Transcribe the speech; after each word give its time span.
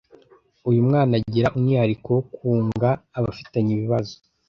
uyu 0.69 0.81
mwana 0.87 1.11
agira 1.19 1.53
umwihariko 1.55 2.07
wo 2.15 2.21
kunga 2.33 2.89
abafitanye 3.17 3.71
ibibazo 3.73 4.15